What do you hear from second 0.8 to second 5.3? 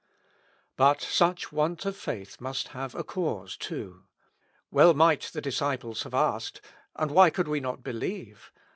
such want of faith must have a cause too. Well might